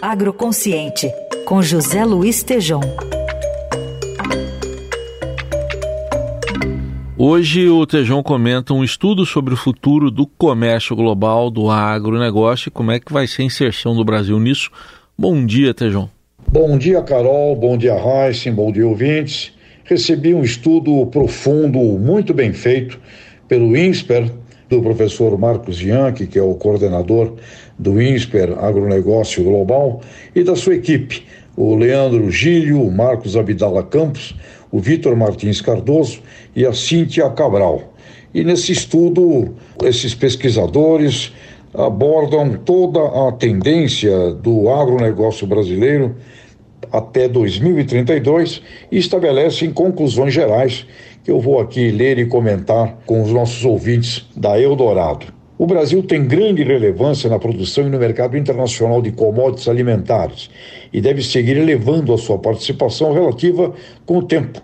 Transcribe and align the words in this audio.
Agroconsciente, 0.00 1.10
com 1.44 1.62
José 1.62 2.04
Luiz 2.04 2.42
Tejom. 2.42 2.80
Hoje 7.16 7.68
o 7.68 7.86
Tejão 7.86 8.22
comenta 8.22 8.72
um 8.72 8.84
estudo 8.84 9.26
sobre 9.26 9.54
o 9.54 9.56
futuro 9.56 10.10
do 10.10 10.26
comércio 10.26 10.94
global, 10.94 11.50
do 11.50 11.70
agronegócio 11.70 12.68
e 12.68 12.70
como 12.70 12.92
é 12.92 13.00
que 13.00 13.12
vai 13.12 13.26
ser 13.26 13.42
a 13.42 13.44
inserção 13.46 13.96
do 13.96 14.04
Brasil 14.04 14.38
nisso. 14.38 14.70
Bom 15.18 15.44
dia, 15.44 15.74
Tejão. 15.74 16.08
Bom 16.50 16.78
dia, 16.78 17.02
Carol. 17.02 17.56
Bom 17.56 17.76
dia, 17.76 17.94
Heisen. 17.94 18.52
Bom 18.52 18.70
dia, 18.70 18.86
ouvintes. 18.86 19.52
Recebi 19.84 20.32
um 20.32 20.42
estudo 20.42 21.04
profundo, 21.06 21.78
muito 21.78 22.32
bem 22.32 22.52
feito, 22.52 23.00
pelo 23.48 23.76
INSPER, 23.76 24.30
do 24.68 24.82
professor 24.82 25.36
Marcos 25.38 25.80
Bianchi, 25.80 26.26
que 26.26 26.38
é 26.38 26.42
o 26.42 26.54
coordenador 26.54 27.34
do 27.78 28.00
INSPER 28.00 28.58
Agronegócio 28.58 29.42
Global, 29.42 30.00
e 30.34 30.42
da 30.42 30.54
sua 30.54 30.74
equipe, 30.74 31.24
o 31.56 31.74
Leandro 31.74 32.30
Gílio, 32.30 32.82
o 32.82 32.90
Marcos 32.90 33.36
Abdala 33.36 33.82
Campos, 33.82 34.34
o 34.70 34.78
Vitor 34.78 35.16
Martins 35.16 35.60
Cardoso 35.60 36.20
e 36.54 36.66
a 36.66 36.72
Cíntia 36.72 37.28
Cabral. 37.30 37.94
E 38.34 38.44
nesse 38.44 38.72
estudo, 38.72 39.54
esses 39.82 40.14
pesquisadores 40.14 41.32
abordam 41.74 42.58
toda 42.58 43.28
a 43.28 43.32
tendência 43.32 44.32
do 44.34 44.68
agronegócio 44.68 45.46
brasileiro 45.46 46.16
até 46.92 47.28
2032 47.28 48.62
e 48.90 48.98
estabelecem 48.98 49.70
conclusões 49.70 50.32
gerais 50.32 50.86
que 51.28 51.32
eu 51.32 51.40
vou 51.42 51.60
aqui 51.60 51.90
ler 51.90 52.18
e 52.18 52.24
comentar 52.24 53.00
com 53.04 53.22
os 53.22 53.30
nossos 53.30 53.62
ouvintes 53.62 54.26
da 54.34 54.58
Eldorado. 54.58 55.26
O 55.58 55.66
Brasil 55.66 56.02
tem 56.02 56.26
grande 56.26 56.62
relevância 56.62 57.28
na 57.28 57.38
produção 57.38 57.86
e 57.86 57.90
no 57.90 57.98
mercado 57.98 58.34
internacional 58.34 59.02
de 59.02 59.12
commodities 59.12 59.68
alimentares 59.68 60.48
e 60.90 61.02
deve 61.02 61.22
seguir 61.22 61.58
elevando 61.58 62.14
a 62.14 62.16
sua 62.16 62.38
participação 62.38 63.12
relativa 63.12 63.74
com 64.06 64.16
o 64.16 64.22
tempo. 64.22 64.62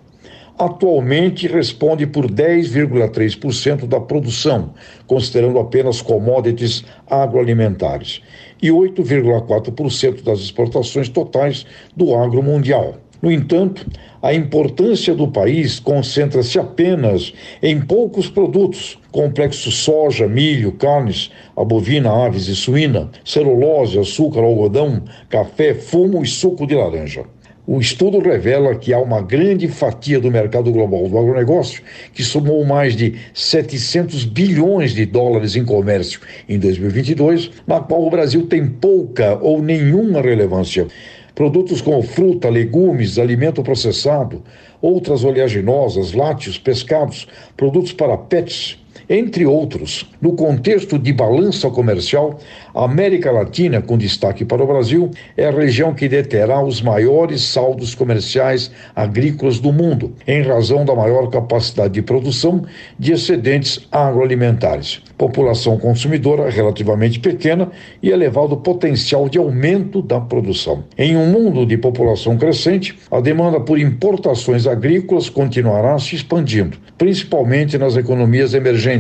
Atualmente 0.59 1.47
responde 1.47 2.07
por 2.07 2.31
10,3% 2.31 3.87
da 3.87 4.01
produção, 4.01 4.73
considerando 5.07 5.59
apenas 5.59 6.01
commodities 6.01 6.83
agroalimentares, 7.07 8.23
e 8.63 8.71
8,4% 8.71 10.23
das 10.23 10.39
exportações 10.39 11.11
totais 11.11 11.67
do 11.95 12.15
agro 12.15 12.43
mundial. 12.43 13.04
No 13.25 13.33
entanto, 13.33 13.87
a 14.21 14.35
importância 14.35 15.15
do 15.15 15.27
país 15.27 15.81
concentra-se 15.81 16.59
apenas 16.59 17.33
em 17.63 17.81
poucos 17.81 18.29
produtos, 18.29 18.99
complexo 19.11 19.71
soja, 19.73 20.29
milho, 20.29 20.73
carnes, 20.73 21.31
a 21.57 21.65
bovina, 21.65 22.11
aves 22.27 22.49
e 22.49 22.55
suína, 22.55 23.09
celulose, 23.25 23.99
açúcar, 23.99 24.41
algodão, 24.41 25.05
café, 25.31 25.73
fumo 25.73 26.23
e 26.23 26.27
suco 26.27 26.67
de 26.67 26.75
laranja. 26.75 27.25
O 27.67 27.81
estudo 27.81 28.19
revela 28.19 28.75
que 28.75 28.93
há 28.93 28.99
uma 29.01 29.23
grande 29.23 29.69
fatia 29.69 30.21
do 30.21 30.31
mercado 30.31 30.71
global 30.71 31.09
do 31.09 31.19
agronegócio 31.19 31.83
que 32.13 32.23
somou 32.23 32.63
mais 32.63 32.95
de 32.95 33.15
700 33.33 34.27
bilhões 34.27 34.93
de 34.93 35.07
dólares 35.07 35.57
em 35.57 35.65
comércio 35.65 36.21
em 36.47 36.59
2022, 36.59 37.51
na 37.67 37.81
qual 37.81 38.07
o 38.07 38.11
Brasil 38.11 38.47
tem 38.47 38.67
pouca 38.67 39.39
ou 39.41 39.63
nenhuma 39.63 40.21
relevância. 40.21 40.87
Produtos 41.35 41.81
como 41.81 42.03
fruta, 42.03 42.49
legumes, 42.49 43.19
alimento 43.19 43.63
processado, 43.63 44.43
outras 44.81 45.25
oleaginosas, 45.25 46.13
lácteos, 46.13 46.59
pescados, 46.59 47.27
produtos 47.57 47.93
para 47.93 48.17
pets, 48.17 48.79
entre 49.09 49.47
outros. 49.47 50.11
No 50.21 50.33
contexto 50.33 50.99
de 50.99 51.13
balança 51.13 51.71
comercial, 51.71 52.39
a 52.75 52.85
América 52.85 53.31
Latina, 53.31 53.81
com 53.81 53.97
destaque 53.97 54.45
para 54.45 54.63
o 54.63 54.67
Brasil, 54.67 55.11
é 55.37 55.47
a 55.47 55.51
região 55.51 55.95
que 55.95 56.09
deterá 56.09 56.63
os 56.63 56.81
maiores 56.81 57.43
saldos 57.43 57.95
comerciais 57.95 58.71
agrícolas 58.95 59.59
do 59.59 59.73
mundo, 59.73 60.15
em 60.27 60.43
razão 60.43 60.85
da 60.85 60.95
maior 60.95 61.29
capacidade 61.29 61.95
de 61.95 62.03
produção 62.03 62.65
de 62.99 63.13
excedentes 63.13 63.87
agroalimentares. 63.93 65.03
População 65.17 65.79
consumidora 65.79 66.51
relativamente 66.51 67.21
pequena 67.21 67.71
e 68.03 68.11
elevado 68.11 68.57
potencial 68.57 69.29
de 69.29 69.39
aumento 69.39 70.03
da 70.03 70.21
produção. 70.21 70.85
Em 70.99 71.17
um 71.17 71.27
mundo 71.27 71.65
de 71.65 71.77
população 71.77 72.37
crescente, 72.37 72.99
a 73.11 73.21
demanda 73.21 73.61
por 73.61 73.79
importações 73.79 74.67
agrícolas 74.67 75.29
continuará 75.31 75.99
se 75.99 76.17
expandindo, 76.17 76.77
principalmente 76.99 77.79
nas 77.79 77.97
economias 77.97 78.55
emergentes 78.55 78.94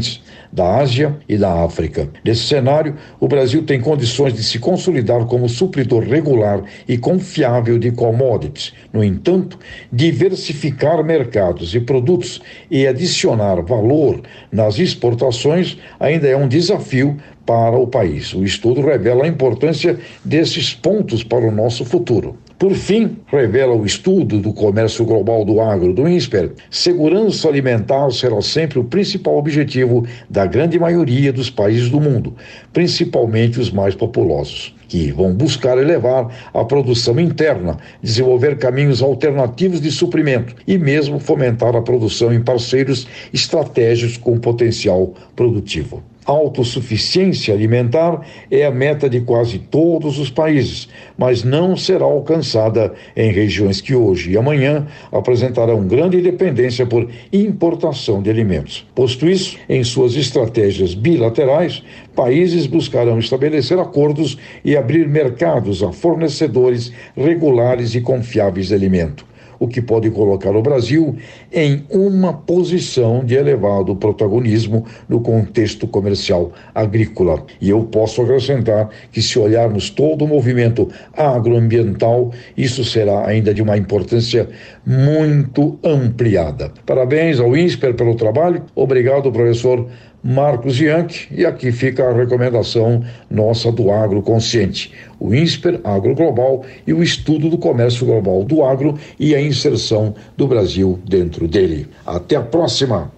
da 0.52 0.76
Ásia 0.76 1.16
e 1.28 1.36
da 1.36 1.64
África. 1.64 2.08
Nesse 2.24 2.42
cenário, 2.42 2.94
o 3.18 3.26
Brasil 3.26 3.62
tem 3.64 3.80
condições 3.80 4.32
de 4.32 4.42
se 4.42 4.58
consolidar 4.58 5.24
como 5.26 5.48
supridor 5.48 6.04
regular 6.04 6.62
e 6.86 6.96
confiável 6.96 7.78
de 7.78 7.90
commodities. 7.90 8.72
No 8.92 9.02
entanto, 9.02 9.58
diversificar 9.92 11.02
mercados 11.02 11.74
e 11.74 11.80
produtos 11.80 12.40
e 12.70 12.86
adicionar 12.86 13.60
valor 13.62 14.22
nas 14.52 14.78
exportações 14.78 15.76
ainda 15.98 16.28
é 16.28 16.36
um 16.36 16.46
desafio 16.46 17.16
para 17.44 17.76
o 17.76 17.86
país. 17.86 18.32
O 18.32 18.44
estudo 18.44 18.80
revela 18.80 19.24
a 19.24 19.28
importância 19.28 19.98
desses 20.24 20.72
pontos 20.72 21.22
para 21.22 21.46
o 21.46 21.50
nosso 21.50 21.84
futuro. 21.84 22.38
Por 22.56 22.72
fim, 22.72 23.16
revela 23.26 23.74
o 23.74 23.84
estudo 23.84 24.38
do 24.38 24.52
comércio 24.52 25.04
global 25.04 25.44
do 25.44 25.60
agro 25.60 25.92
do 25.92 26.08
INSPER, 26.08 26.52
segurança 26.70 27.48
alimentar 27.48 28.08
será 28.12 28.40
sempre 28.40 28.78
o 28.78 28.84
principal 28.84 29.36
objetivo 29.36 30.06
da 30.30 30.46
grande 30.46 30.78
maioria 30.78 31.32
dos 31.32 31.50
países 31.50 31.90
do 31.90 32.00
mundo, 32.00 32.32
principalmente 32.72 33.58
os 33.58 33.72
mais 33.72 33.96
populosos, 33.96 34.72
que 34.86 35.10
vão 35.10 35.34
buscar 35.34 35.78
elevar 35.78 36.28
a 36.54 36.64
produção 36.64 37.18
interna, 37.18 37.76
desenvolver 38.00 38.56
caminhos 38.56 39.02
alternativos 39.02 39.80
de 39.80 39.90
suprimento 39.90 40.54
e 40.64 40.78
mesmo 40.78 41.18
fomentar 41.18 41.74
a 41.74 41.82
produção 41.82 42.32
em 42.32 42.40
parceiros 42.40 43.04
estratégicos 43.32 44.16
com 44.16 44.38
potencial 44.38 45.12
produtivo 45.34 46.04
autossuficiência 46.24 47.54
alimentar 47.54 48.20
é 48.50 48.64
a 48.64 48.70
meta 48.70 49.08
de 49.08 49.20
quase 49.20 49.58
todos 49.58 50.18
os 50.18 50.30
países, 50.30 50.88
mas 51.16 51.44
não 51.44 51.76
será 51.76 52.04
alcançada 52.04 52.92
em 53.16 53.30
regiões 53.30 53.80
que 53.80 53.94
hoje 53.94 54.32
e 54.32 54.36
amanhã 54.36 54.86
apresentarão 55.12 55.86
grande 55.86 56.20
dependência 56.20 56.86
por 56.86 57.08
importação 57.32 58.22
de 58.22 58.30
alimentos. 58.30 58.86
Posto 58.94 59.28
isso, 59.28 59.58
em 59.68 59.82
suas 59.84 60.14
estratégias 60.16 60.94
bilaterais, 60.94 61.82
países 62.14 62.66
buscarão 62.66 63.18
estabelecer 63.18 63.78
acordos 63.78 64.38
e 64.64 64.76
abrir 64.76 65.08
mercados 65.08 65.82
a 65.82 65.92
fornecedores 65.92 66.92
regulares 67.16 67.94
e 67.94 68.00
confiáveis 68.00 68.68
de 68.68 68.74
alimento 68.74 69.33
o 69.64 69.68
que 69.68 69.80
pode 69.80 70.10
colocar 70.10 70.54
o 70.54 70.62
Brasil 70.62 71.16
em 71.52 71.84
uma 71.90 72.32
posição 72.32 73.24
de 73.24 73.34
elevado 73.34 73.96
protagonismo 73.96 74.84
no 75.08 75.20
contexto 75.20 75.86
comercial 75.86 76.52
agrícola. 76.74 77.44
E 77.60 77.70
eu 77.70 77.82
posso 77.84 78.22
acrescentar 78.22 78.90
que, 79.10 79.22
se 79.22 79.38
olharmos 79.38 79.90
todo 79.90 80.24
o 80.24 80.28
movimento 80.28 80.88
agroambiental, 81.16 82.30
isso 82.56 82.84
será 82.84 83.26
ainda 83.26 83.52
de 83.52 83.62
uma 83.62 83.76
importância 83.76 84.48
muito 84.86 85.78
ampliada. 85.82 86.70
Parabéns 86.86 87.40
ao 87.40 87.56
INSPER 87.56 87.94
pelo 87.94 88.14
trabalho. 88.14 88.62
Obrigado, 88.74 89.32
professor 89.32 89.86
Marcos 90.26 90.78
Bianchi, 90.78 91.28
e 91.30 91.44
aqui 91.44 91.70
fica 91.70 92.08
a 92.08 92.14
recomendação 92.14 93.04
nossa 93.30 93.70
do 93.70 93.90
Agro 93.90 94.22
Consciente, 94.22 94.90
o 95.24 95.34
INSPER 95.34 95.80
Agro 95.82 96.14
Global 96.14 96.66
e 96.86 96.92
o 96.92 97.02
estudo 97.02 97.48
do 97.48 97.56
comércio 97.56 98.04
global 98.04 98.44
do 98.44 98.62
agro 98.62 98.98
e 99.18 99.34
a 99.34 99.40
inserção 99.40 100.14
do 100.36 100.46
Brasil 100.46 100.98
dentro 101.08 101.48
dele. 101.48 101.88
Até 102.04 102.36
a 102.36 102.42
próxima! 102.42 103.10